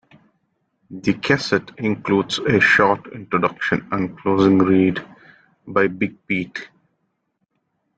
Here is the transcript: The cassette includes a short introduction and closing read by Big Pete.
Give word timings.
The 0.89 1.13
cassette 1.13 1.73
includes 1.77 2.39
a 2.39 2.59
short 2.59 3.13
introduction 3.13 3.87
and 3.91 4.17
closing 4.17 4.57
read 4.57 4.99
by 5.67 5.89
Big 5.89 6.25
Pete. 6.25 6.69